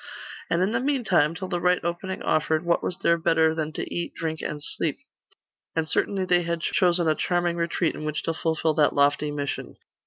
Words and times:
And 0.49 0.63
in 0.63 0.71
the 0.71 0.79
meantime, 0.79 1.35
till 1.35 1.47
the 1.47 1.61
right 1.61 1.77
opening 1.83 2.23
offered, 2.23 2.65
what 2.65 2.81
was 2.81 2.97
there 3.03 3.19
better 3.19 3.53
than 3.53 3.71
to 3.73 3.93
eat, 3.95 4.15
drink, 4.15 4.41
and 4.41 4.59
sleep? 4.63 4.97
And 5.75 5.87
certainly 5.87 6.25
they 6.25 6.41
had 6.41 6.61
chosen 6.61 7.07
a 7.07 7.13
charming 7.13 7.55
retreat 7.57 7.93
in 7.93 8.03
which 8.03 8.23
to 8.23 8.33
fulfil 8.33 8.73
that 8.73 8.95
lofty 8.95 9.29
mission. 9.29 9.75